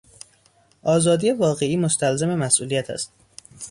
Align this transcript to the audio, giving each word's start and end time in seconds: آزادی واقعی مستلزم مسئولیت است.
آزادی 0.83 1.31
واقعی 1.31 1.77
مستلزم 1.77 2.35
مسئولیت 2.35 2.89
است. 2.89 3.13